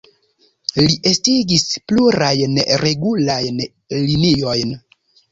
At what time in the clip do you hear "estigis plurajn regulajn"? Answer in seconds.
1.09-3.61